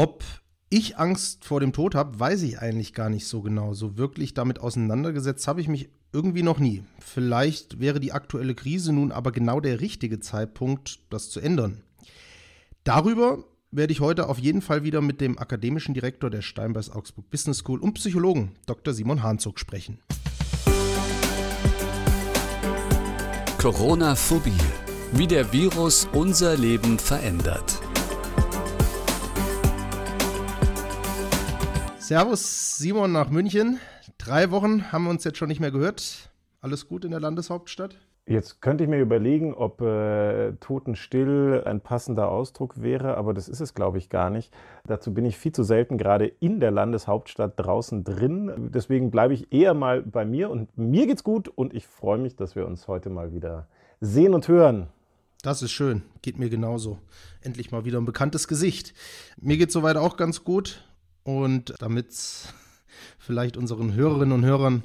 [0.00, 0.22] Ob
[0.68, 3.74] ich Angst vor dem Tod habe, weiß ich eigentlich gar nicht so genau.
[3.74, 6.84] So wirklich damit auseinandergesetzt habe ich mich irgendwie noch nie.
[7.00, 11.82] Vielleicht wäre die aktuelle Krise nun aber genau der richtige Zeitpunkt, das zu ändern.
[12.84, 13.42] Darüber
[13.72, 17.58] werde ich heute auf jeden Fall wieder mit dem akademischen Direktor der Steinbeis Augsburg Business
[17.58, 18.94] School und Psychologen Dr.
[18.94, 19.98] Simon Hahnzug sprechen.
[23.58, 24.52] Corona-Phobie.
[25.14, 27.80] Wie der Virus unser Leben verändert.
[32.08, 33.80] Servus, Simon nach München.
[34.16, 36.30] Drei Wochen haben wir uns jetzt schon nicht mehr gehört.
[36.62, 37.98] Alles gut in der Landeshauptstadt?
[38.24, 43.60] Jetzt könnte ich mir überlegen, ob äh, Totenstill ein passender Ausdruck wäre, aber das ist
[43.60, 44.54] es, glaube ich, gar nicht.
[44.86, 48.70] Dazu bin ich viel zu selten gerade in der Landeshauptstadt draußen drin.
[48.72, 52.36] Deswegen bleibe ich eher mal bei mir und mir geht's gut und ich freue mich,
[52.36, 53.68] dass wir uns heute mal wieder
[54.00, 54.86] sehen und hören.
[55.42, 57.00] Das ist schön, geht mir genauso.
[57.42, 58.94] Endlich mal wieder ein bekanntes Gesicht.
[59.38, 60.87] Mir geht soweit auch ganz gut.
[61.28, 62.54] Und damit es
[63.18, 64.84] vielleicht unseren Hörerinnen und Hörern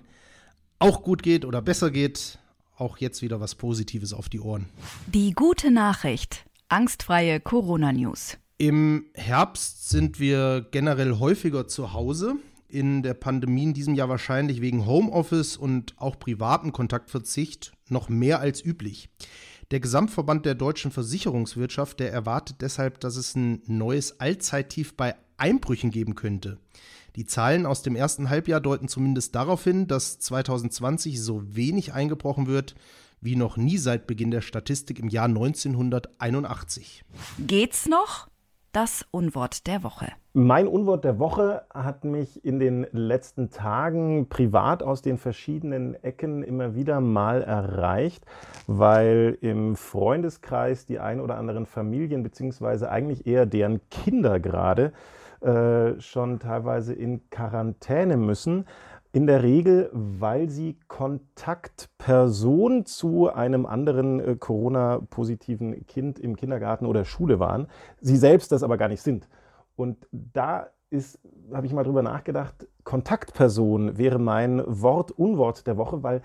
[0.77, 2.38] auch gut geht oder besser geht,
[2.75, 4.66] auch jetzt wieder was Positives auf die Ohren.
[5.08, 6.45] Die gute Nachricht.
[6.67, 8.38] Angstfreie Corona-News.
[8.58, 12.35] Im Herbst sind wir generell häufiger zu Hause.
[12.67, 18.41] In der Pandemie in diesem Jahr wahrscheinlich wegen Homeoffice und auch privaten Kontaktverzicht noch mehr
[18.41, 19.07] als üblich.
[19.72, 25.91] Der Gesamtverband der deutschen Versicherungswirtschaft, der erwartet deshalb, dass es ein neues Allzeittief bei Einbrüchen
[25.91, 26.58] geben könnte.
[27.17, 32.47] Die Zahlen aus dem ersten Halbjahr deuten zumindest darauf hin, dass 2020 so wenig eingebrochen
[32.47, 32.75] wird
[33.19, 37.05] wie noch nie seit Beginn der Statistik im Jahr 1981.
[37.39, 38.27] Geht's noch?
[38.73, 40.08] Das Unwort der Woche.
[40.33, 46.41] Mein Unwort der Woche hat mich in den letzten Tagen privat aus den verschiedenen Ecken
[46.41, 48.25] immer wieder mal erreicht,
[48.66, 54.91] weil im Freundeskreis die ein oder anderen Familien beziehungsweise eigentlich eher deren Kinder gerade
[55.44, 58.66] äh, schon teilweise in Quarantäne müssen.
[59.11, 67.06] In der Regel, weil sie Kontaktperson zu einem anderen äh, Corona-positiven Kind im Kindergarten oder
[67.06, 67.67] Schule waren,
[68.01, 69.28] sie selbst das aber gar nicht sind.
[69.75, 70.69] Und da
[71.53, 76.22] habe ich mal drüber nachgedacht, Kontaktperson wäre mein Wort, Unwort der Woche, weil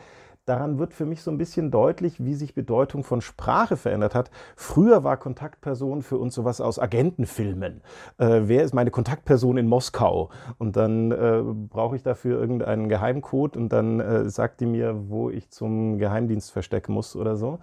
[0.48, 4.30] daran wird für mich so ein bisschen deutlich, wie sich Bedeutung von Sprache verändert hat.
[4.56, 7.82] Früher war Kontaktperson für uns sowas aus Agentenfilmen.
[8.18, 10.30] Äh, wer ist meine Kontaktperson in Moskau?
[10.58, 15.30] Und dann äh, brauche ich dafür irgendeinen Geheimcode und dann äh, sagt die mir, wo
[15.30, 17.58] ich zum Geheimdienst verstecken muss oder so.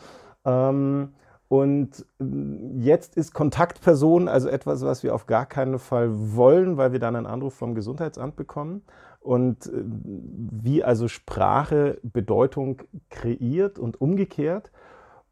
[0.46, 1.14] Ähm,
[1.48, 2.26] und äh,
[2.80, 7.16] jetzt ist Kontaktperson also etwas, was wir auf gar keinen Fall wollen, weil wir dann
[7.16, 8.82] einen Anruf vom Gesundheitsamt bekommen
[9.20, 14.72] und äh, wie also Sprache Bedeutung kreiert und umgekehrt.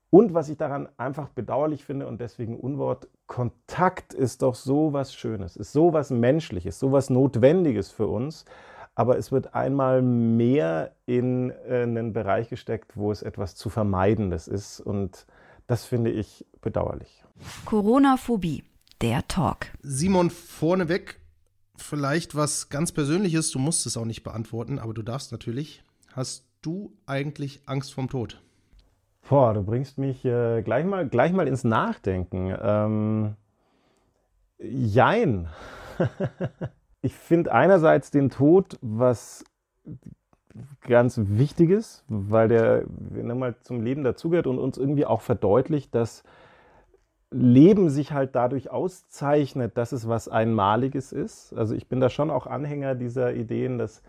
[0.10, 5.16] Und was ich daran einfach bedauerlich finde und deswegen Unwort, Kontakt ist doch so was
[5.16, 8.46] Schönes, ist so was Menschliches, so was Notwendiges für uns.
[8.94, 14.48] Aber es wird einmal mehr in äh, einen Bereich gesteckt, wo es etwas zu Vermeidendes
[14.48, 14.80] ist.
[14.80, 15.26] Und
[15.68, 17.24] das finde ich bedauerlich.
[17.66, 18.64] Corona-Phobie,
[19.02, 19.68] der Talk.
[19.82, 21.20] Simon, vorneweg
[21.76, 25.84] vielleicht was ganz Persönliches, du musst es auch nicht beantworten, aber du darfst natürlich.
[26.14, 28.42] Hast du eigentlich Angst vorm Tod?
[29.28, 32.56] Boah, du bringst mich äh, gleich, mal, gleich mal ins Nachdenken.
[32.62, 33.36] Ähm,
[34.60, 35.48] jein.
[37.02, 39.44] ich finde einerseits den Tod was
[40.82, 42.84] ganz Wichtiges, weil der
[43.36, 46.24] mal zum Leben dazugehört und uns irgendwie auch verdeutlicht, dass
[47.32, 51.54] Leben sich halt dadurch auszeichnet, dass es was Einmaliges ist.
[51.54, 54.04] Also ich bin da schon auch Anhänger dieser Ideen, dass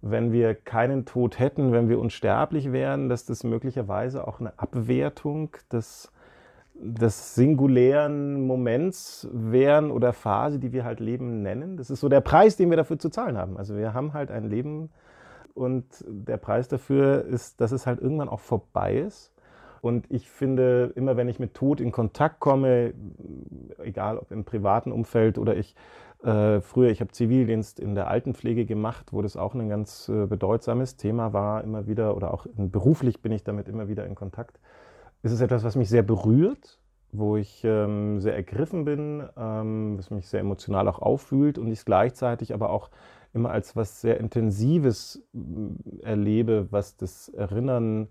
[0.00, 5.56] wenn wir keinen Tod hätten, wenn wir unsterblich wären, dass das möglicherweise auch eine Abwertung
[5.72, 6.12] des,
[6.74, 11.76] des singulären Moments wären oder Phase, die wir halt Leben nennen.
[11.76, 13.56] Das ist so der Preis, den wir dafür zu zahlen haben.
[13.56, 14.90] Also wir haben halt ein Leben
[15.54, 19.32] und der Preis dafür ist, dass es halt irgendwann auch vorbei ist.
[19.80, 22.94] Und ich finde, immer wenn ich mit Tod in Kontakt komme,
[23.78, 25.76] egal ob im privaten Umfeld oder ich,
[26.24, 30.26] äh, früher, ich habe Zivildienst in der Altenpflege gemacht, wo das auch ein ganz äh,
[30.26, 34.58] bedeutsames Thema war, immer wieder, oder auch beruflich bin ich damit immer wieder in Kontakt.
[35.22, 36.80] ist Es etwas, was mich sehr berührt,
[37.12, 41.78] wo ich ähm, sehr ergriffen bin, ähm, was mich sehr emotional auch auffühlt und ich
[41.78, 42.90] es gleichzeitig aber auch
[43.32, 48.08] immer als was sehr Intensives äh, erlebe, was das Erinnern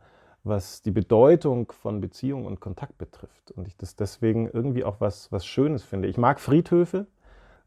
[0.48, 3.52] was die Bedeutung von Beziehung und Kontakt betrifft.
[3.52, 6.08] Und ich das deswegen irgendwie auch was, was Schönes finde.
[6.08, 7.08] Ich mag Friedhöfe,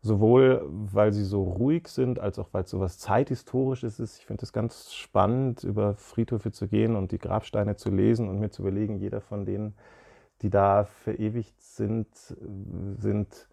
[0.03, 4.19] sowohl weil sie so ruhig sind, als auch weil es so was Zeithistorisches ist.
[4.19, 8.41] Ich finde es ganz spannend, über Friedhöfe zu gehen und die Grabsteine zu lesen und
[8.41, 9.75] mir zu überlegen, jeder von denen,
[10.43, 12.09] die da verewigt sind,
[12.99, 13.49] sind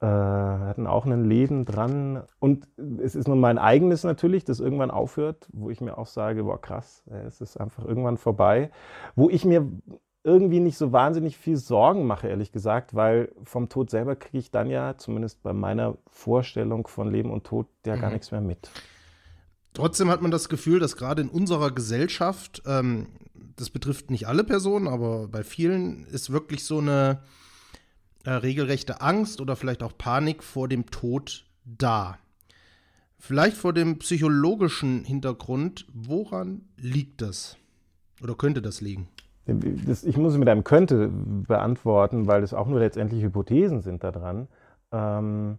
[0.00, 2.22] äh, hatten auch einen Läden dran.
[2.38, 2.68] Und
[3.02, 6.60] es ist nun mein eigenes natürlich, das irgendwann aufhört, wo ich mir auch sage, boah
[6.60, 8.70] krass, es ist einfach irgendwann vorbei.
[9.16, 9.66] Wo ich mir
[10.24, 14.50] irgendwie nicht so wahnsinnig viel Sorgen mache, ehrlich gesagt, weil vom Tod selber kriege ich
[14.50, 18.00] dann ja, zumindest bei meiner Vorstellung von Leben und Tod, ja mhm.
[18.00, 18.70] gar nichts mehr mit.
[19.74, 23.06] Trotzdem hat man das Gefühl, dass gerade in unserer Gesellschaft, ähm,
[23.60, 27.20] das betrifft nicht alle Personen, aber bei vielen ist wirklich so eine
[28.24, 32.18] äh, regelrechte Angst oder vielleicht auch Panik vor dem Tod da.
[33.18, 37.56] Vielleicht vor dem psychologischen Hintergrund, woran liegt das?
[38.22, 39.08] Oder könnte das liegen?
[39.46, 44.04] Das, ich muss es mit einem könnte beantworten, weil es auch nur letztendlich Hypothesen sind
[44.04, 44.46] daran.
[44.92, 45.58] Ähm,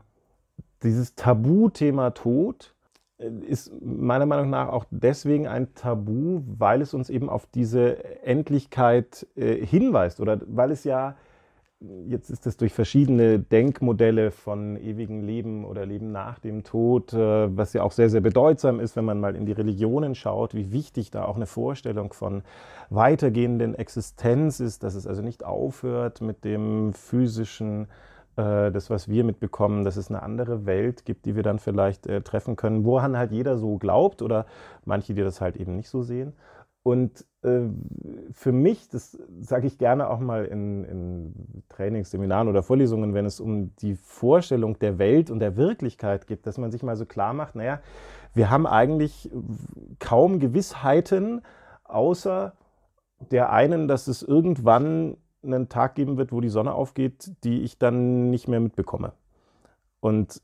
[0.83, 2.75] dieses Tabuthema Tod
[3.47, 9.27] ist meiner Meinung nach auch deswegen ein Tabu, weil es uns eben auf diese Endlichkeit
[9.35, 11.15] äh, hinweist oder weil es ja
[12.07, 17.55] Jetzt ist es durch verschiedene Denkmodelle von ewigem Leben oder Leben nach dem Tod, äh,
[17.55, 20.73] was ja auch sehr, sehr bedeutsam ist, wenn man mal in die Religionen schaut, wie
[20.73, 22.43] wichtig da auch eine Vorstellung von
[22.89, 27.87] weitergehenden Existenz ist, dass es also nicht aufhört mit dem physischen,
[28.71, 32.21] das, was wir mitbekommen, dass es eine andere Welt gibt, die wir dann vielleicht äh,
[32.21, 34.45] treffen können, woran halt jeder so glaubt oder
[34.85, 36.33] manche, die das halt eben nicht so sehen.
[36.83, 37.61] Und äh,
[38.31, 43.25] für mich, das sage ich gerne auch mal in, in Trainings, Seminaren oder Vorlesungen, wenn
[43.25, 47.05] es um die Vorstellung der Welt und der Wirklichkeit geht, dass man sich mal so
[47.05, 47.79] klar macht, naja,
[48.33, 49.29] wir haben eigentlich
[49.99, 51.41] kaum Gewissheiten,
[51.83, 52.53] außer
[53.31, 57.77] der einen, dass es irgendwann einen Tag geben wird, wo die Sonne aufgeht, die ich
[57.77, 59.13] dann nicht mehr mitbekomme.
[59.99, 60.41] Und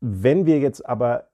[0.00, 1.30] wenn wir jetzt aber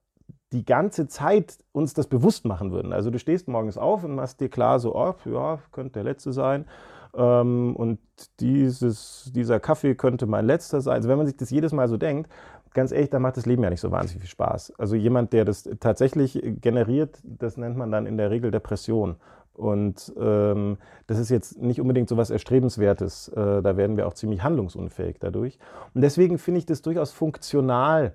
[0.52, 2.92] die ganze Zeit uns das bewusst machen würden.
[2.92, 6.32] Also du stehst morgens auf und machst dir klar, so, oh, ja, könnte der letzte
[6.32, 6.66] sein.
[7.14, 7.98] Ähm, und
[8.40, 10.96] dieses, dieser Kaffee könnte mein letzter sein.
[10.96, 12.30] Also wenn man sich das jedes Mal so denkt,
[12.74, 14.74] ganz ehrlich, dann macht das Leben ja nicht so wahnsinnig viel Spaß.
[14.78, 19.16] Also jemand, der das tatsächlich generiert, das nennt man dann in der Regel Depression.
[19.56, 23.28] Und ähm, das ist jetzt nicht unbedingt so was Erstrebenswertes.
[23.28, 25.58] Äh, da werden wir auch ziemlich handlungsunfähig dadurch.
[25.94, 28.14] Und deswegen finde ich das durchaus funktional,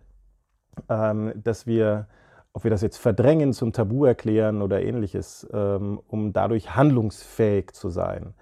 [0.90, 2.08] ähm, dass wir
[2.54, 7.90] ob wir das jetzt verdrängen, zum Tabu erklären oder ähnliches, ähm, um dadurch handlungsfähig zu
[7.90, 8.34] sein.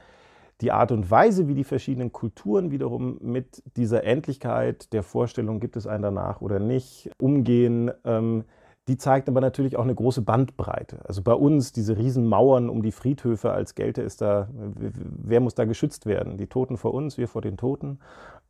[0.62, 5.78] Die Art und Weise, wie die verschiedenen Kulturen wiederum mit dieser Endlichkeit der Vorstellung, gibt
[5.78, 8.44] es einen danach oder nicht, umgehen, ähm,
[8.90, 10.98] die zeigt aber natürlich auch eine große Bandbreite.
[11.06, 15.66] Also bei uns diese Riesenmauern um die Friedhöfe, als gelte es da, wer muss da
[15.66, 16.38] geschützt werden?
[16.38, 18.00] Die Toten vor uns, wir vor den Toten.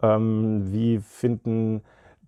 [0.02, 1.82] Ähm, wie finden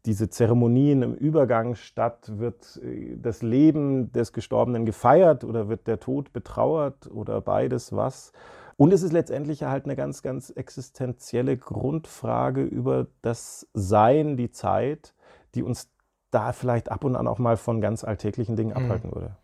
[0.05, 2.33] diese Zeremonien im Übergang statt?
[2.37, 8.33] Wird äh, das Leben des Gestorbenen gefeiert oder wird der Tod betrauert oder beides was?
[8.75, 15.13] Und es ist letztendlich halt eine ganz, ganz existenzielle Grundfrage über das Sein, die Zeit,
[15.55, 15.89] die uns
[16.31, 18.77] da vielleicht ab und an auch mal von ganz alltäglichen Dingen mhm.
[18.77, 19.35] abhalten würde.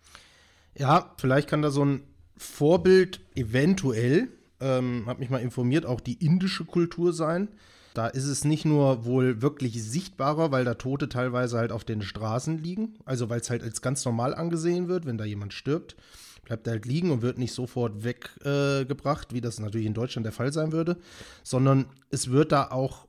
[0.75, 2.03] Ja, vielleicht kann da so ein
[2.37, 4.29] Vorbild eventuell,
[4.59, 7.49] ähm, habe mich mal informiert, auch die indische Kultur sein.
[7.93, 12.03] Da ist es nicht nur wohl wirklich sichtbarer, weil da Tote teilweise halt auf den
[12.03, 15.95] Straßen liegen, also weil es halt als ganz normal angesehen wird, wenn da jemand stirbt,
[16.43, 20.25] bleibt er halt liegen und wird nicht sofort weggebracht, äh, wie das natürlich in Deutschland
[20.25, 20.97] der Fall sein würde,
[21.43, 23.07] sondern es wird da auch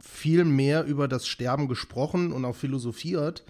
[0.00, 3.44] viel mehr über das Sterben gesprochen und auch philosophiert.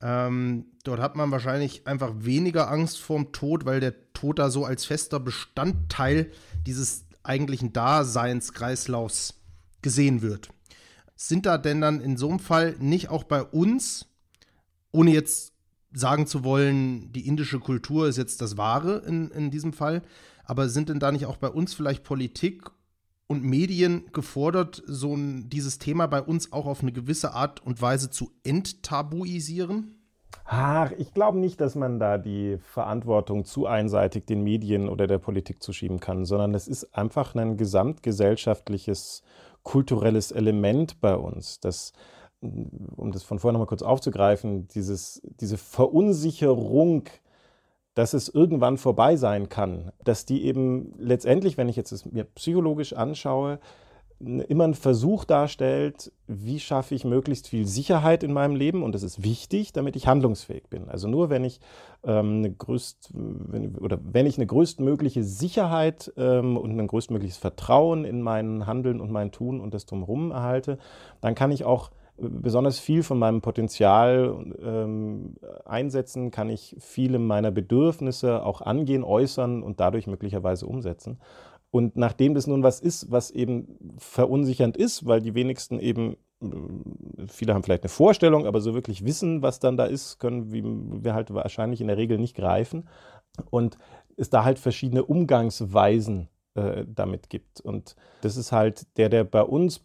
[0.00, 4.64] Ähm, dort hat man wahrscheinlich einfach weniger Angst vorm Tod, weil der Tod da so
[4.64, 6.30] als fester Bestandteil
[6.66, 9.34] dieses eigentlichen Daseinskreislaufs
[9.82, 10.48] gesehen wird.
[11.16, 14.06] Sind da denn dann in so einem Fall nicht auch bei uns,
[14.92, 15.52] ohne jetzt
[15.92, 20.02] sagen zu wollen, die indische Kultur ist jetzt das Wahre in, in diesem Fall,
[20.44, 22.64] aber sind denn da nicht auch bei uns vielleicht Politik
[23.28, 27.80] und Medien gefordert, so ein, dieses Thema bei uns auch auf eine gewisse Art und
[27.80, 29.94] Weise zu enttabuisieren?
[30.44, 35.18] Ach, ich glaube nicht, dass man da die Verantwortung zu einseitig den Medien oder der
[35.18, 39.22] Politik zuschieben kann, sondern es ist einfach ein gesamtgesellschaftliches
[39.62, 41.92] kulturelles Element bei uns, das,
[42.40, 47.04] um das von vorhin nochmal kurz aufzugreifen, dieses, diese Verunsicherung,
[47.98, 52.22] dass es irgendwann vorbei sein kann, dass die eben letztendlich, wenn ich jetzt es mir
[52.22, 53.58] psychologisch anschaue,
[54.20, 59.02] immer ein Versuch darstellt, wie schaffe ich möglichst viel Sicherheit in meinem Leben und das
[59.02, 60.88] ist wichtig, damit ich handlungsfähig bin.
[60.88, 61.58] Also nur wenn ich
[62.04, 68.04] ähm, eine größt, wenn, oder wenn ich eine größtmögliche Sicherheit ähm, und ein größtmögliches Vertrauen
[68.04, 70.78] in mein Handeln und mein Tun und das drumherum erhalte,
[71.20, 75.34] dann kann ich auch besonders viel von meinem Potenzial ähm,
[75.64, 81.18] einsetzen, kann ich viele meiner Bedürfnisse auch angehen, äußern und dadurch möglicherweise umsetzen.
[81.70, 86.16] Und nachdem das nun was ist, was eben verunsichernd ist, weil die wenigsten eben
[87.26, 91.14] viele haben vielleicht eine Vorstellung, aber so wirklich wissen, was dann da ist, können wir
[91.14, 92.88] halt wahrscheinlich in der Regel nicht greifen.
[93.50, 93.78] Und
[94.16, 97.60] es da halt verschiedene Umgangsweisen äh, damit gibt.
[97.60, 99.84] Und das ist halt der, der bei uns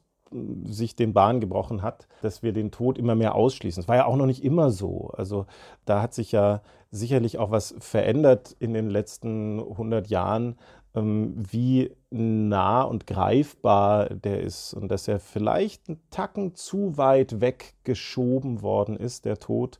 [0.66, 3.82] sich den Bahn gebrochen hat, dass wir den Tod immer mehr ausschließen.
[3.82, 5.12] Es war ja auch noch nicht immer so.
[5.16, 5.46] Also
[5.86, 6.62] da hat sich ja
[6.92, 10.58] sicherlich auch was verändert in den letzten 100 Jahren,
[10.96, 17.42] ähm, wie nah und greifbar der ist und dass er vielleicht einen Tacken zu weit
[17.42, 19.80] weggeschoben worden ist, der Tod,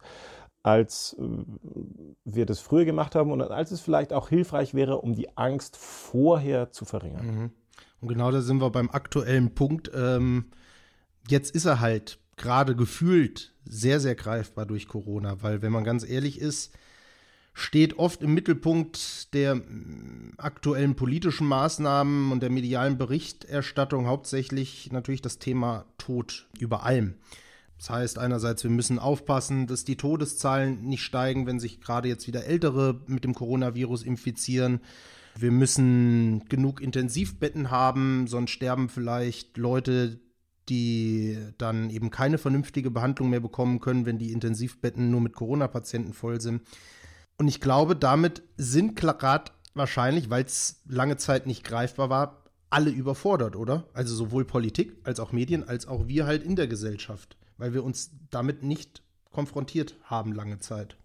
[0.64, 1.24] als äh,
[2.24, 5.78] wir das früher gemacht haben und als es vielleicht auch hilfreich wäre, um die Angst
[5.78, 7.26] vorher zu verringern.
[7.26, 7.52] Mhm.
[8.04, 9.90] Und genau da sind wir beim aktuellen Punkt.
[9.96, 10.48] Ähm,
[11.30, 16.06] jetzt ist er halt gerade gefühlt sehr, sehr greifbar durch Corona, weil wenn man ganz
[16.06, 16.74] ehrlich ist,
[17.54, 25.22] steht oft im Mittelpunkt der mm, aktuellen politischen Maßnahmen und der medialen Berichterstattung hauptsächlich natürlich
[25.22, 27.14] das Thema Tod über allem.
[27.78, 32.28] Das heißt einerseits, wir müssen aufpassen, dass die Todeszahlen nicht steigen, wenn sich gerade jetzt
[32.28, 34.82] wieder Ältere mit dem Coronavirus infizieren.
[35.36, 40.20] Wir müssen genug Intensivbetten haben, sonst sterben vielleicht Leute,
[40.70, 46.14] die dann eben keine vernünftige Behandlung mehr bekommen können, wenn die Intensivbetten nur mit Corona-Patienten
[46.14, 46.62] voll sind.
[47.38, 52.90] Und ich glaube, damit sind gerade wahrscheinlich, weil es lange Zeit nicht greifbar war, alle
[52.90, 53.88] überfordert, oder?
[53.94, 57.84] Also sowohl Politik als auch Medien als auch wir halt in der Gesellschaft, weil wir
[57.84, 60.96] uns damit nicht konfrontiert haben lange Zeit.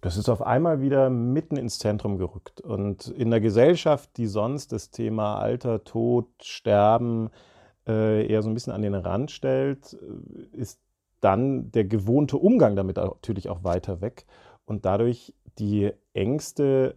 [0.00, 2.60] Das ist auf einmal wieder mitten ins Zentrum gerückt.
[2.60, 7.30] Und in der Gesellschaft, die sonst das Thema Alter, Tod, Sterben
[7.86, 10.80] äh, eher so ein bisschen an den Rand stellt, äh, ist
[11.20, 14.26] dann der gewohnte Umgang damit natürlich auch weiter weg.
[14.66, 16.96] Und dadurch die Ängste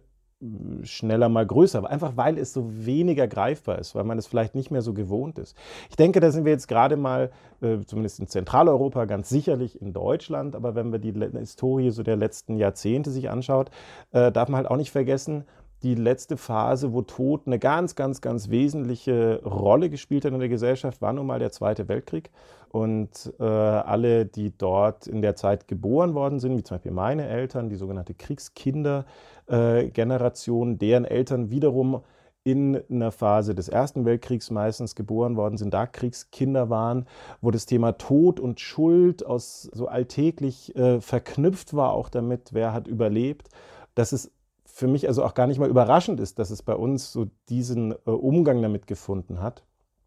[0.82, 4.54] schneller mal größer, aber einfach weil es so weniger greifbar ist, weil man es vielleicht
[4.54, 5.56] nicht mehr so gewohnt ist.
[5.88, 7.30] Ich denke, da sind wir jetzt gerade mal,
[7.60, 12.16] äh, zumindest in Zentraleuropa, ganz sicherlich in Deutschland, aber wenn man die Historie so der
[12.16, 13.70] letzten Jahrzehnte sich anschaut,
[14.10, 15.44] äh, darf man halt auch nicht vergessen,
[15.82, 20.48] die letzte Phase, wo Tod eine ganz, ganz, ganz wesentliche Rolle gespielt hat in der
[20.48, 22.30] Gesellschaft, war nun mal der Zweite Weltkrieg.
[22.70, 27.28] Und äh, alle, die dort in der Zeit geboren worden sind, wie zum Beispiel meine
[27.28, 32.00] Eltern, die sogenannte Kriegskindergeneration, äh, deren Eltern wiederum
[32.44, 37.06] in einer Phase des Ersten Weltkriegs meistens geboren worden sind, da Kriegskinder waren,
[37.40, 42.72] wo das Thema Tod und Schuld aus so alltäglich äh, verknüpft war, auch damit, wer
[42.72, 43.48] hat überlebt,
[43.94, 44.32] dass es
[44.74, 47.92] für mich also auch gar nicht mal überraschend ist, dass es bei uns so diesen
[47.92, 49.66] äh, Umgang damit gefunden hat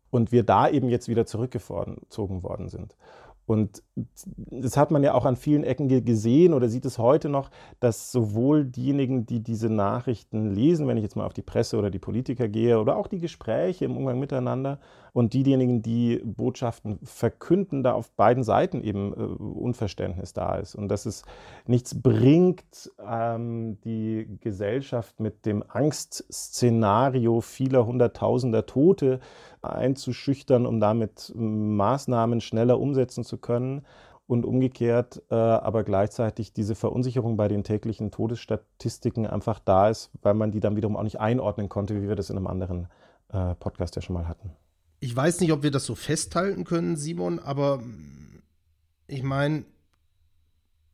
[0.09, 2.97] und wir da eben jetzt wieder zurückgezogen worden sind.
[3.45, 7.49] Und das hat man ja auch an vielen Ecken gesehen oder sieht es heute noch,
[7.79, 11.89] dass sowohl diejenigen, die diese Nachrichten lesen, wenn ich jetzt mal auf die Presse oder
[11.89, 14.79] die Politiker gehe, oder auch die Gespräche im Umgang miteinander
[15.13, 20.89] und diejenigen, die Botschaften verkünden, da auf beiden Seiten eben äh, Unverständnis da ist und
[20.89, 21.23] dass es
[21.65, 29.21] nichts bringt, ähm, die Gesellschaft mit dem Angstszenario vieler Hunderttausender Tote
[29.61, 33.84] einzuschüchtern, um damit Maßnahmen schneller umsetzen zu können
[34.27, 40.33] und umgekehrt äh, aber gleichzeitig diese Verunsicherung bei den täglichen Todesstatistiken einfach da ist, weil
[40.33, 42.87] man die dann wiederum auch nicht einordnen konnte, wie wir das in einem anderen
[43.29, 44.51] äh, Podcast ja schon mal hatten.
[44.99, 47.83] Ich weiß nicht, ob wir das so festhalten können, Simon, aber
[49.07, 49.65] ich meine,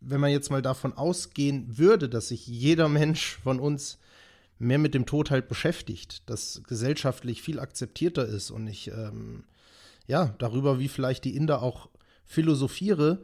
[0.02, 4.00] wenn man jetzt mal davon ausgehen würde, dass sich jeder Mensch von uns
[4.58, 9.46] mehr mit dem Tod halt beschäftigt, das gesellschaftlich viel akzeptierter ist und ich, ähm,
[10.08, 11.90] ja, darüber, wie vielleicht die Inder auch
[12.32, 13.24] philosophiere,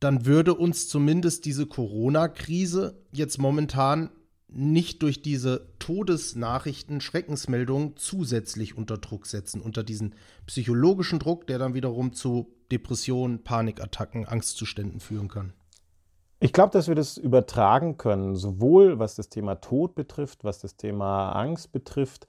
[0.00, 4.10] dann würde uns zumindest diese Corona-Krise jetzt momentan
[4.48, 10.14] nicht durch diese Todesnachrichten, Schreckensmeldungen zusätzlich unter Druck setzen, unter diesen
[10.46, 15.52] psychologischen Druck, der dann wiederum zu Depressionen, Panikattacken, Angstzuständen führen kann.
[16.40, 20.76] Ich glaube, dass wir das übertragen können, sowohl was das Thema Tod betrifft, was das
[20.76, 22.26] Thema Angst betrifft.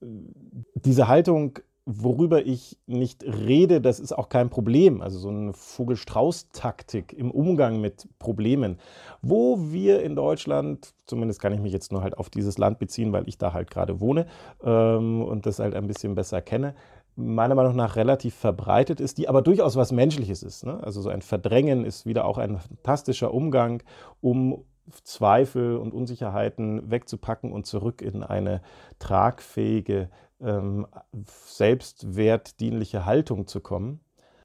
[0.00, 1.58] Diese Haltung,
[1.90, 5.00] worüber ich nicht rede, das ist auch kein Problem.
[5.00, 8.78] Also so eine Vogelstrauß-Taktik im Umgang mit Problemen,
[9.22, 13.14] wo wir in Deutschland, zumindest kann ich mich jetzt nur halt auf dieses Land beziehen,
[13.14, 14.26] weil ich da halt gerade wohne
[14.62, 16.74] ähm, und das halt ein bisschen besser kenne,
[17.16, 20.66] meiner Meinung nach relativ verbreitet ist, die aber durchaus was Menschliches ist.
[20.66, 20.78] Ne?
[20.82, 23.82] Also so ein Verdrängen ist wieder auch ein fantastischer Umgang,
[24.20, 24.62] um
[25.04, 28.60] Zweifel und Unsicherheiten wegzupacken und zurück in eine
[28.98, 30.86] tragfähige, ähm,
[31.24, 34.00] selbstwertdienliche Haltung zu kommen.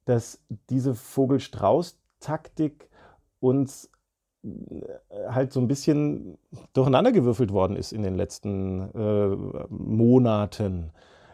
[0.06, 2.90] Dass diese Vogel-Strauß-Taktik
[3.40, 3.90] uns
[4.44, 4.50] äh,
[5.30, 6.38] halt so ein bisschen
[6.74, 10.92] durcheinandergewürfelt worden ist in den letzten äh, Monaten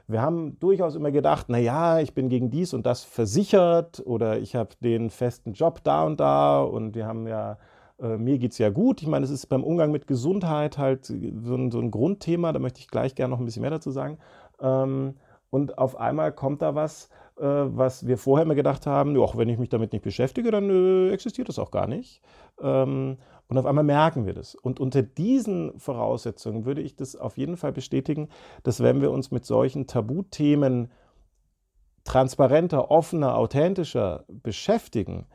[0.08, 4.56] Wir haben durchaus immer gedacht, naja, ich bin gegen dies und das versichert oder ich
[4.56, 7.58] habe den festen Job da und da und wir haben ja,
[8.00, 9.02] äh, mir geht es ja gut.
[9.02, 12.60] Ich meine, es ist beim Umgang mit Gesundheit halt so ein, so ein, Grundthema, da
[12.60, 14.18] möchte ich gleich gerne noch ein bisschen mehr dazu sagen.
[14.62, 15.16] Ähm,
[15.50, 19.50] und auf einmal kommt da was, äh, was wir vorher immer gedacht haben, auch wenn
[19.50, 22.22] ich mich damit nicht beschäftige, dann äh, existiert das auch gar nicht.
[22.62, 24.54] Ähm, und auf einmal merken wir das.
[24.54, 28.30] Und unter diesen Voraussetzungen würde ich das auf jeden Fall bestätigen,
[28.62, 30.92] dass wenn wir uns mit solchen Tabuthemen
[32.04, 35.26] transparenter, offener, authentischer beschäftigen,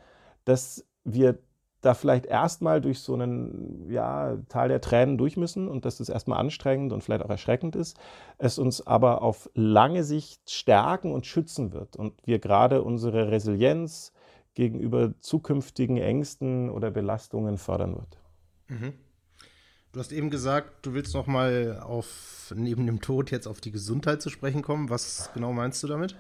[0.45, 1.39] dass wir
[1.85, 6.09] da vielleicht erstmal durch so einen ja, Teil der Tränen durch müssen und dass das
[6.09, 7.99] erstmal anstrengend und vielleicht auch erschreckend ist,
[8.39, 14.13] es uns aber auf lange Sicht stärken und schützen wird und wir gerade unsere Resilienz,
[14.55, 18.19] gegenüber zukünftigen Ängsten oder Belastungen fördern wird.
[18.69, 18.95] Mhm.
[19.93, 23.71] Du hast eben gesagt, du willst noch mal auf neben dem Tod jetzt auf die
[23.71, 24.91] Gesundheit zu sprechen kommen.
[24.91, 26.17] Was genau meinst du damit?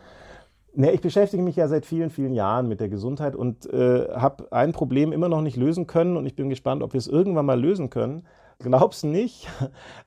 [0.76, 4.50] Ne, ich beschäftige mich ja seit vielen, vielen Jahren mit der Gesundheit und äh, habe
[4.50, 7.46] ein Problem immer noch nicht lösen können und ich bin gespannt, ob wir es irgendwann
[7.46, 8.26] mal lösen können.
[8.58, 9.48] Glaubst nicht?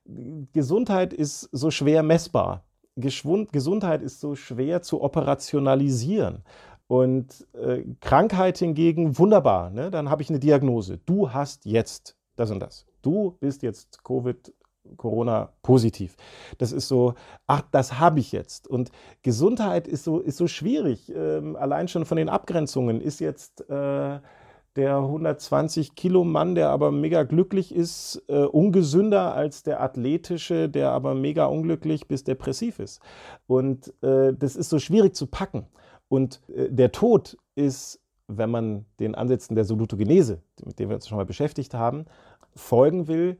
[0.52, 2.64] Gesundheit ist so schwer messbar.
[2.96, 6.42] Geschwund Gesundheit ist so schwer zu operationalisieren.
[6.86, 9.90] Und äh, Krankheit hingegen, wunderbar, ne?
[9.90, 10.98] dann habe ich eine Diagnose.
[11.04, 12.86] Du hast jetzt das und das.
[13.02, 14.52] Du bist jetzt Covid,
[14.96, 16.16] Corona positiv.
[16.58, 17.14] Das ist so,
[17.46, 18.68] ach, das habe ich jetzt.
[18.68, 18.90] Und
[19.22, 21.12] Gesundheit ist so, ist so schwierig.
[21.14, 24.20] Ähm, allein schon von den Abgrenzungen ist jetzt äh,
[24.78, 30.90] der 120 Kilo Mann, der aber mega glücklich ist, äh, ungesünder als der athletische, der
[30.90, 33.00] aber mega unglücklich bis depressiv ist.
[33.48, 35.66] Und äh, das ist so schwierig zu packen.
[36.08, 41.08] Und äh, der Tod ist, wenn man den Ansätzen der Solutogenese, mit denen wir uns
[41.08, 42.04] schon mal beschäftigt haben,
[42.54, 43.38] folgen will,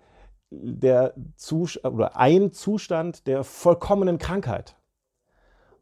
[0.50, 4.76] der Zus oder ein Zustand der vollkommenen Krankheit.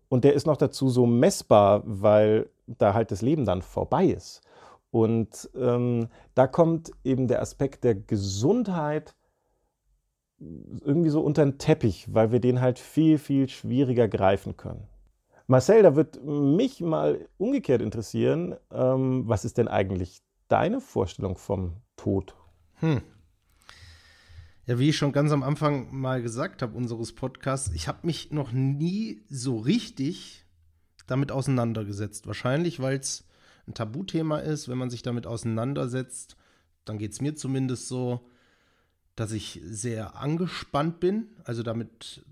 [0.09, 4.41] Und der ist noch dazu so messbar, weil da halt das Leben dann vorbei ist.
[4.91, 9.15] Und ähm, da kommt eben der Aspekt der Gesundheit
[10.39, 14.87] irgendwie so unter den Teppich, weil wir den halt viel, viel schwieriger greifen können.
[15.47, 21.75] Marcel, da wird mich mal umgekehrt interessieren, ähm, was ist denn eigentlich deine Vorstellung vom
[21.97, 22.35] Tod?
[22.81, 23.01] Hm.
[24.67, 28.33] Ja, wie ich schon ganz am Anfang mal gesagt habe unseres Podcasts, ich habe mich
[28.33, 30.45] noch nie so richtig
[31.07, 32.27] damit auseinandergesetzt.
[32.27, 33.29] Wahrscheinlich, weil es
[33.69, 34.69] ein Tabuthema ist.
[34.69, 36.37] Wenn man sich damit auseinandersetzt,
[36.85, 38.29] dann geht es mir zumindest so,
[39.15, 41.29] dass ich sehr angespannt bin.
[41.45, 42.25] Also damit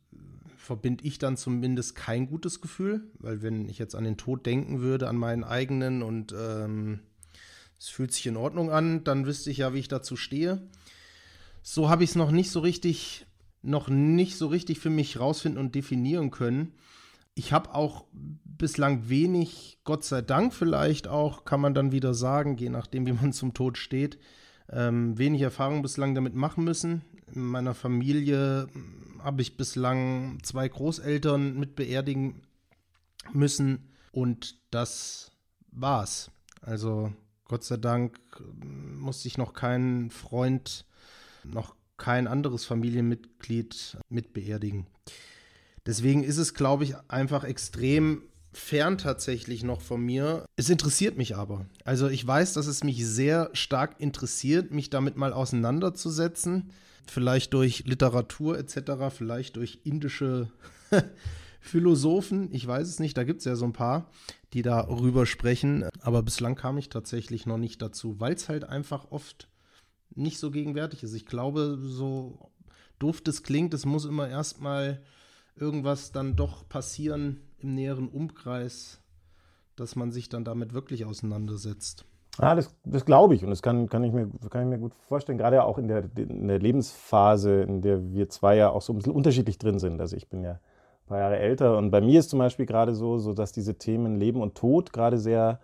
[0.56, 4.80] verbinde ich dann zumindest kein gutes Gefühl, weil wenn ich jetzt an den Tod denken
[4.80, 6.98] würde, an meinen eigenen und ähm,
[7.78, 10.60] es fühlt sich in Ordnung an, dann wüsste ich ja, wie ich dazu stehe.
[11.66, 13.24] So habe ich es noch nicht so richtig,
[13.62, 16.74] noch nicht so richtig für mich rausfinden und definieren können.
[17.34, 22.58] Ich habe auch bislang wenig, Gott sei Dank vielleicht auch, kann man dann wieder sagen,
[22.58, 24.18] je nachdem, wie man zum Tod steht,
[24.68, 27.00] ähm, wenig Erfahrung bislang damit machen müssen.
[27.34, 28.68] In meiner Familie
[29.20, 32.42] habe ich bislang zwei Großeltern mit beerdigen
[33.32, 35.32] müssen und das
[35.70, 36.30] war's.
[36.60, 37.10] Also
[37.46, 38.20] Gott sei Dank
[38.62, 40.84] musste ich noch keinen Freund,
[41.44, 44.86] noch kein anderes Familienmitglied mit beerdigen.
[45.86, 50.46] Deswegen ist es, glaube ich, einfach extrem fern tatsächlich noch von mir.
[50.56, 51.66] Es interessiert mich aber.
[51.84, 56.70] Also ich weiß, dass es mich sehr stark interessiert, mich damit mal auseinanderzusetzen
[57.06, 60.48] vielleicht durch Literatur etc., vielleicht durch indische
[61.60, 64.10] Philosophen, ich weiß es nicht, da gibt es ja so ein paar,
[64.52, 69.10] die darüber sprechen, aber bislang kam ich tatsächlich noch nicht dazu, weil es halt einfach
[69.10, 69.48] oft
[70.16, 71.14] nicht so gegenwärtig ist.
[71.14, 72.50] Ich glaube, so
[72.98, 75.00] doof das klingt, es muss immer erstmal
[75.56, 79.00] irgendwas dann doch passieren im näheren Umkreis,
[79.76, 82.04] dass man sich dann damit wirklich auseinandersetzt.
[82.40, 84.94] Ja, das, das glaube ich und das kann, kann, ich mir, kann ich mir gut
[84.94, 88.92] vorstellen, gerade auch in der, in der Lebensphase, in der wir zwei ja auch so
[88.92, 90.00] ein bisschen unterschiedlich drin sind.
[90.00, 92.94] Also ich bin ja ein paar Jahre älter und bei mir ist zum Beispiel gerade
[92.94, 95.60] so, so dass diese Themen Leben und Tod gerade sehr,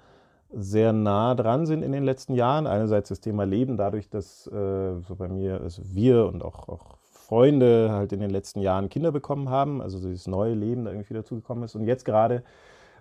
[0.53, 2.67] sehr nah dran sind in den letzten Jahren.
[2.67, 6.97] Einerseits das Thema Leben, dadurch, dass äh, so bei mir, also wir und auch, auch
[7.13, 11.15] Freunde halt in den letzten Jahren Kinder bekommen haben, also dieses neue Leben da irgendwie
[11.15, 12.43] dazugekommen ist und jetzt gerade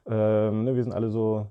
[0.09, 1.47] ähm, ne, wir sind alle so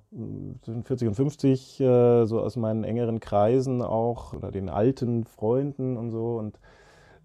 [0.63, 5.97] zwischen 40 und 50, äh, so aus meinen engeren Kreisen auch, oder den alten Freunden
[5.97, 6.37] und so.
[6.39, 6.59] Und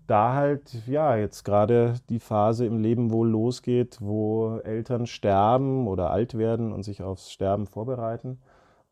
[0.07, 6.11] da halt, ja, jetzt gerade die Phase im Leben wohl losgeht, wo Eltern sterben oder
[6.11, 8.39] alt werden und sich aufs Sterben vorbereiten.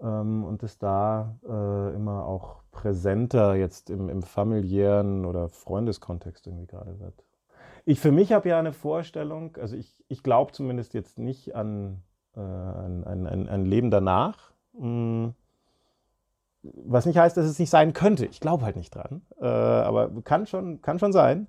[0.02, 6.68] Ähm, und es da äh, immer auch präsenter jetzt im, im familiären oder Freundeskontext irgendwie
[6.68, 7.24] gerade wird.
[7.86, 12.04] Ich für mich habe ja eine Vorstellung, also ich, ich glaube zumindest jetzt nicht an,
[12.36, 14.52] äh, ein, ein, ein, Leben danach.
[14.78, 15.34] Hm.
[16.64, 18.28] Was nicht heißt, dass es nicht sein könnte.
[18.28, 19.24] Ich glaube halt nicht dran.
[19.40, 21.48] Äh, aber kann schon, kann schon sein.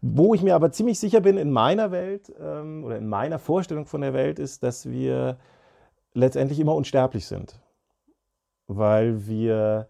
[0.00, 3.86] Wo ich mir aber ziemlich sicher bin in meiner Welt ähm, oder in meiner Vorstellung
[3.86, 5.36] von der Welt ist, dass wir
[6.14, 7.60] letztendlich immer unsterblich sind.
[8.76, 9.88] Weil wir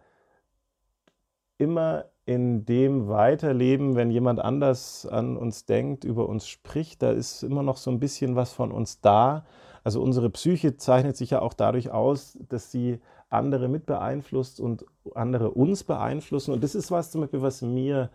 [1.58, 7.42] immer in dem weiterleben, wenn jemand anders an uns denkt, über uns spricht, da ist
[7.42, 9.44] immer noch so ein bisschen was von uns da.
[9.84, 14.84] Also unsere Psyche zeichnet sich ja auch dadurch aus, dass sie andere mit beeinflusst und
[15.14, 16.52] andere uns beeinflussen.
[16.52, 18.10] Und das ist was zum Beispiel, was mir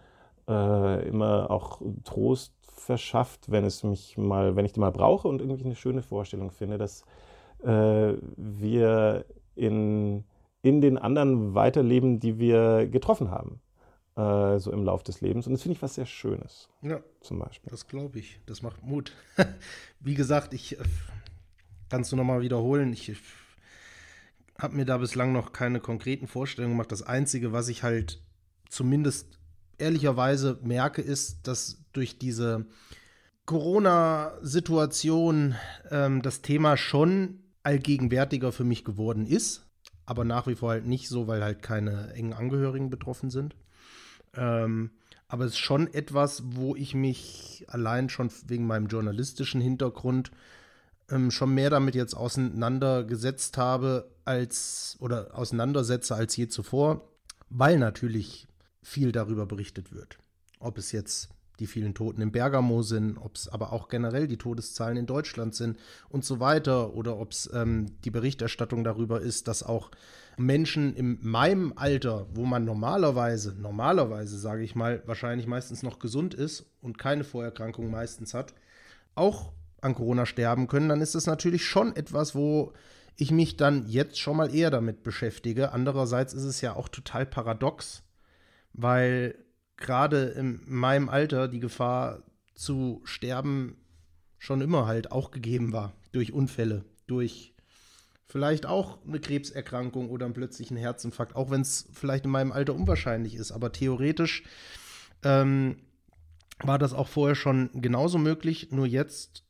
[0.48, 5.42] äh, immer auch Trost verschafft, wenn es mich mal, wenn ich die mal brauche und
[5.42, 7.04] irgendwie eine schöne Vorstellung finde, dass
[7.64, 9.26] äh, wir
[9.56, 10.24] in,
[10.68, 13.62] in den anderen weiterleben, die wir getroffen haben
[14.18, 15.48] äh, so im Lauf des Lebens.
[15.48, 16.68] Und das finde ich was sehr Schönes.
[16.82, 17.00] Ja.
[17.22, 17.70] Zum Beispiel.
[17.70, 18.42] Das glaube ich.
[18.46, 19.14] Das macht Mut.
[20.00, 20.84] Wie gesagt, ich äh,
[21.90, 22.94] kannst du nochmal wiederholen.
[22.94, 23.20] Ich, ich
[24.58, 26.92] habe mir da bislang noch keine konkreten Vorstellungen gemacht.
[26.92, 28.20] Das Einzige, was ich halt
[28.70, 29.38] zumindest
[29.78, 32.66] ehrlicherweise merke, ist, dass durch diese
[33.46, 35.54] Corona-Situation
[35.92, 39.67] ähm, das Thema schon allgegenwärtiger für mich geworden ist,
[40.08, 43.56] aber nach wie vor halt nicht so, weil halt keine engen Angehörigen betroffen sind.
[44.34, 44.90] Ähm,
[45.28, 50.32] aber es ist schon etwas, wo ich mich allein schon wegen meinem journalistischen Hintergrund
[51.10, 57.10] ähm, schon mehr damit jetzt auseinandergesetzt habe als oder auseinandersetze als je zuvor,
[57.50, 58.48] weil natürlich
[58.82, 60.18] viel darüber berichtet wird.
[60.60, 64.38] Ob es jetzt die vielen Toten in Bergamo sind, ob es aber auch generell die
[64.38, 65.78] Todeszahlen in Deutschland sind
[66.10, 69.92] und so weiter, oder ob es ähm, die Berichterstattung darüber ist, dass auch
[70.38, 76.36] Menschen in meinem Alter, wo man normalerweise, normalerweise sage ich mal, wahrscheinlich meistens noch gesund
[76.36, 78.54] ist und keine Vorerkrankung meistens hat,
[79.16, 82.74] auch an Corona sterben können, dann ist das natürlich schon etwas, wo
[83.16, 85.72] ich mich dann jetzt schon mal eher damit beschäftige.
[85.72, 88.04] Andererseits ist es ja auch total paradox,
[88.74, 89.36] weil
[89.78, 92.24] gerade in meinem Alter die Gefahr
[92.56, 93.78] zu sterben
[94.40, 95.94] schon immer halt auch gegeben war.
[96.12, 97.54] Durch Unfälle, durch
[98.28, 102.76] vielleicht auch eine Krebserkrankung oder einen plötzlichen Herzinfarkt, auch wenn es vielleicht in meinem Alter
[102.76, 103.52] unwahrscheinlich ist.
[103.52, 104.44] Aber theoretisch
[105.24, 105.78] ähm,
[106.60, 108.72] war das auch vorher schon genauso möglich.
[108.72, 109.44] Nur jetzt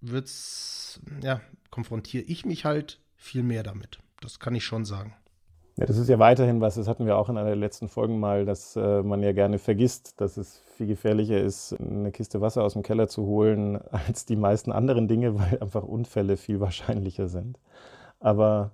[0.00, 3.98] wird's, ja, konfrontiere ich mich halt viel mehr damit.
[4.20, 5.14] Das kann ich schon sagen.
[5.76, 8.20] Ja, das ist ja weiterhin was, das hatten wir auch in einer der letzten Folgen
[8.20, 12.62] mal, dass äh, man ja gerne vergisst, dass es viel gefährlicher ist, eine Kiste Wasser
[12.62, 17.26] aus dem Keller zu holen, als die meisten anderen Dinge, weil einfach Unfälle viel wahrscheinlicher
[17.26, 17.58] sind.
[18.20, 18.70] Aber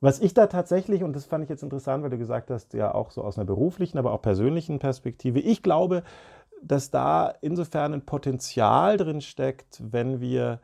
[0.00, 2.94] was ich da tatsächlich, und das fand ich jetzt interessant, weil du gesagt hast, ja
[2.94, 6.02] auch so aus einer beruflichen, aber auch persönlichen Perspektive, ich glaube,
[6.62, 10.60] dass da insofern ein Potenzial drin steckt, wenn wir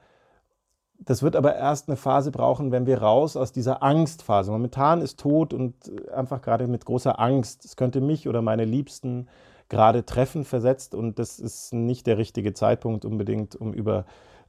[0.98, 4.50] das wird aber erst eine Phase brauchen, wenn wir raus aus dieser Angstphase.
[4.50, 5.74] Momentan ist Tod und
[6.12, 9.28] einfach gerade mit großer Angst, es könnte mich oder meine Liebsten
[9.68, 14.04] gerade treffen, versetzt und das ist nicht der richtige Zeitpunkt unbedingt, um über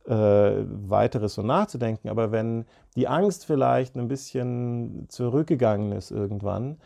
[0.05, 2.09] äh, weiteres so nachzudenken.
[2.09, 6.77] Aber wenn die Angst vielleicht ein bisschen zurückgegangen ist irgendwann,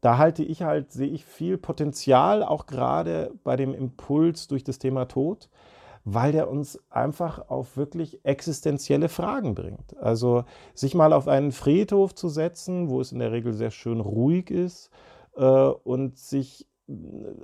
[0.00, 4.78] da halte ich halt, sehe ich viel Potenzial, auch gerade bei dem Impuls durch das
[4.78, 5.48] Thema Tod
[6.04, 9.96] weil der uns einfach auf wirklich existenzielle Fragen bringt.
[9.98, 14.00] Also sich mal auf einen Friedhof zu setzen, wo es in der Regel sehr schön
[14.00, 14.90] ruhig ist
[15.36, 16.92] äh, und sich äh,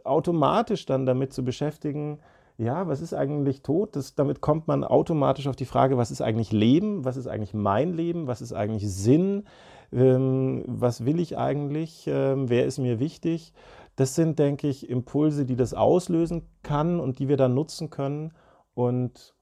[0.04, 2.18] automatisch dann damit zu beschäftigen,
[2.60, 3.94] ja, was ist eigentlich Tod?
[3.94, 7.04] Das, damit kommt man automatisch auf die Frage, was ist eigentlich Leben?
[7.04, 8.26] Was ist eigentlich mein Leben?
[8.26, 9.44] Was ist eigentlich Sinn?
[9.92, 12.06] Ähm, was will ich eigentlich?
[12.08, 13.52] Ähm, wer ist mir wichtig?
[13.94, 18.32] Das sind, denke ich, Impulse, die das auslösen kann und die wir dann nutzen können,
[18.78, 19.34] und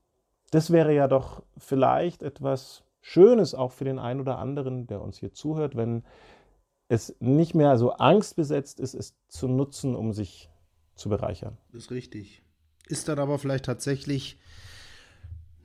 [0.51, 5.19] das wäre ja doch vielleicht etwas Schönes auch für den einen oder anderen, der uns
[5.19, 6.05] hier zuhört, wenn
[6.89, 10.49] es nicht mehr so angstbesetzt ist, es zu nutzen, um sich
[10.95, 11.59] zu bereichern.
[11.71, 12.45] Das ist richtig.
[12.89, 14.41] Ist dann aber vielleicht tatsächlich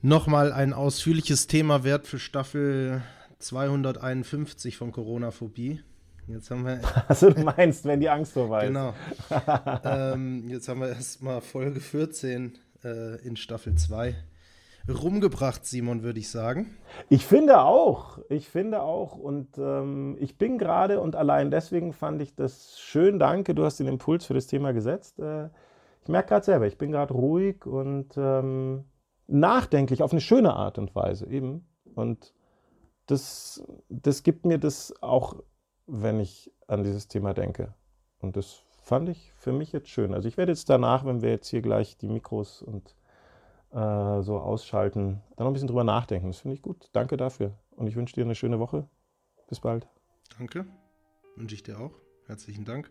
[0.02, 3.02] nochmal ein ausführliches Thema wert für Staffel
[3.38, 5.80] 251 von Corona-Phobie.
[6.26, 6.82] Jetzt haben wir.
[7.08, 8.68] Also du meinst, wenn die Angst vorbei ist.
[8.68, 8.92] Genau.
[9.84, 14.14] ähm, jetzt haben wir erstmal Folge 14 äh, in Staffel 2
[14.88, 16.76] rumgebracht, Simon, würde ich sagen.
[17.08, 19.16] Ich finde auch, ich finde auch.
[19.16, 23.78] Und ähm, ich bin gerade, und allein deswegen fand ich das schön, danke, du hast
[23.78, 25.18] den Impuls für das Thema gesetzt.
[25.20, 25.50] Äh,
[26.02, 28.84] ich merke gerade selber, ich bin gerade ruhig und ähm,
[29.28, 31.66] nachdenklich auf eine schöne Art und Weise eben.
[31.94, 32.34] Und
[33.06, 35.36] das, das gibt mir das auch,
[35.86, 37.74] wenn ich an dieses Thema denke.
[38.18, 40.12] Und das fand ich für mich jetzt schön.
[40.12, 42.94] Also ich werde jetzt danach, wenn wir jetzt hier gleich die Mikros und
[43.70, 46.28] äh, so ausschalten, dann noch ein bisschen drüber nachdenken.
[46.28, 46.90] Das finde ich gut.
[46.92, 47.56] Danke dafür.
[47.70, 48.88] Und ich wünsche dir eine schöne Woche.
[49.48, 49.86] Bis bald.
[50.36, 50.66] Danke.
[51.36, 51.92] Wünsche ich dir auch.
[52.26, 52.90] Herzlichen Dank.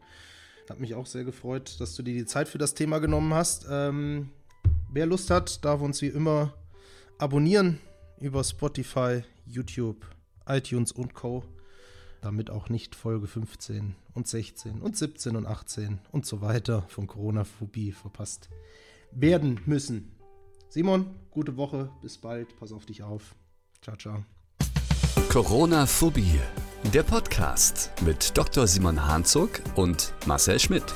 [0.70, 3.68] Hat mich auch sehr gefreut, dass du dir die Zeit für das Thema genommen hast.
[3.70, 4.32] Ähm,
[4.92, 6.54] wer Lust hat, darf uns wie immer
[7.18, 7.80] abonnieren
[8.20, 10.06] über Spotify, YouTube,
[10.48, 11.44] iTunes und Co.
[12.22, 17.08] Damit auch nicht Folge 15 und 16 und 17 und 18 und so weiter von
[17.08, 18.50] Corona-Phobie verpasst
[19.12, 20.12] werden müssen.
[20.70, 23.36] Simon, gute Woche, bis bald, pass auf dich auf.
[23.82, 24.24] Ciao, ciao.
[25.30, 26.40] Corona-Phobie,
[26.94, 28.68] der Podcast mit Dr.
[28.68, 30.94] Simon Hanzog und Marcel Schmidt.